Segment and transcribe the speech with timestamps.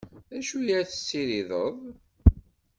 [0.29, 1.77] D acu i ad tessirideḍ?